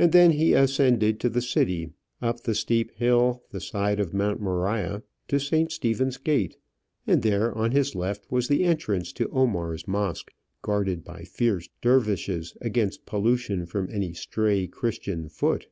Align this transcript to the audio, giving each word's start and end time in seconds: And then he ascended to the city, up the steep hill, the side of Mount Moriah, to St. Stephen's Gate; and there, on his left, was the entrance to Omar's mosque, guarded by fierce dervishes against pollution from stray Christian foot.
And 0.00 0.10
then 0.10 0.32
he 0.32 0.52
ascended 0.52 1.20
to 1.20 1.28
the 1.28 1.40
city, 1.40 1.92
up 2.20 2.40
the 2.42 2.56
steep 2.56 2.90
hill, 2.96 3.44
the 3.52 3.60
side 3.60 4.00
of 4.00 4.12
Mount 4.12 4.40
Moriah, 4.40 5.04
to 5.28 5.38
St. 5.38 5.70
Stephen's 5.70 6.16
Gate; 6.16 6.56
and 7.06 7.22
there, 7.22 7.56
on 7.56 7.70
his 7.70 7.94
left, 7.94 8.26
was 8.32 8.48
the 8.48 8.64
entrance 8.64 9.12
to 9.12 9.28
Omar's 9.30 9.86
mosque, 9.86 10.32
guarded 10.60 11.04
by 11.04 11.22
fierce 11.22 11.68
dervishes 11.80 12.56
against 12.60 13.06
pollution 13.06 13.64
from 13.64 13.88
stray 14.14 14.66
Christian 14.66 15.28
foot. 15.28 15.68